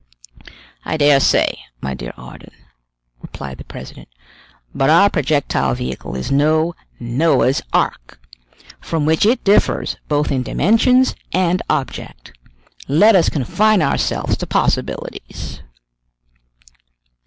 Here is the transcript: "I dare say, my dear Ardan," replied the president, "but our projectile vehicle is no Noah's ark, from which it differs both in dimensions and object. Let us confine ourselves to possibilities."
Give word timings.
"I 0.83 0.97
dare 0.97 1.19
say, 1.19 1.59
my 1.79 1.93
dear 1.93 2.11
Ardan," 2.17 2.55
replied 3.21 3.59
the 3.59 3.63
president, 3.63 4.09
"but 4.73 4.89
our 4.89 5.11
projectile 5.11 5.75
vehicle 5.75 6.15
is 6.15 6.31
no 6.31 6.73
Noah's 6.99 7.61
ark, 7.71 8.19
from 8.79 9.05
which 9.05 9.27
it 9.27 9.43
differs 9.43 9.97
both 10.07 10.31
in 10.31 10.41
dimensions 10.41 11.13
and 11.31 11.61
object. 11.69 12.31
Let 12.87 13.15
us 13.15 13.29
confine 13.29 13.83
ourselves 13.83 14.35
to 14.37 14.47
possibilities." 14.47 15.61